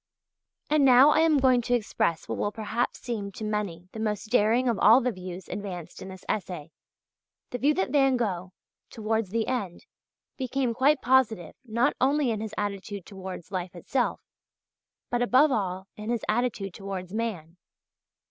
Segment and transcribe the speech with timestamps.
[0.67, 4.31] And now I am going to express what will perhaps seem to many the most
[4.31, 6.71] daring of all the views advanced in this essay,
[7.51, 8.51] the view that Van Gogh,
[8.89, 9.85] towards the end,
[10.37, 14.19] became quite positive not only in his attitude towards life itself,
[15.11, 17.57] but above all in his attitude towards man.